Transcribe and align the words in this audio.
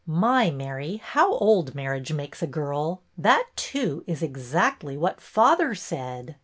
"My, 0.27 0.49
Mary, 0.49 0.95
how 0.97 1.31
old 1.33 1.75
marriage 1.75 2.11
makes 2.11 2.41
a 2.41 2.47
girl 2.47 3.01
1 3.17 3.21
That, 3.23 3.49
too, 3.55 4.03
is 4.07 4.23
exactly 4.23 4.97
what 4.97 5.21
father 5.21 5.75
said." 5.75 6.33